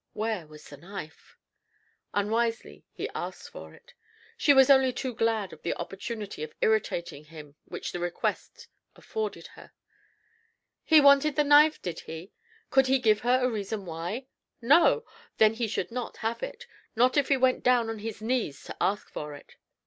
[0.13, 1.37] Where was the knife?
[2.11, 3.93] Unwisely, he asked for it.
[4.35, 9.45] She was only too glad of the opportunity of irritating him which the request afforded
[9.45, 9.73] her.
[10.83, 12.31] "He wanted the knife, did he?
[12.71, 14.25] Could he give her a reason why?
[14.59, 15.05] No!
[15.37, 16.65] Then he should not have it
[16.95, 19.55] not if he went down on his knees to ask for it."